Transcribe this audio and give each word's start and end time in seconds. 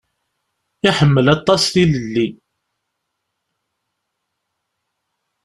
Yeḥmmel 0.83 1.27
aṭas 1.35 1.63
tilelli. 1.73 2.27